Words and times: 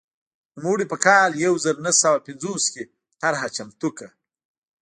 نوموړي 0.55 0.85
په 0.91 0.97
کال 1.05 1.31
یو 1.45 1.53
زر 1.63 1.75
نهه 1.85 1.93
سوه 2.01 2.17
پنځوس 2.27 2.63
کې 2.73 2.83
طرحه 3.21 3.47
چمتو 3.55 3.89
کړه. 3.97 4.11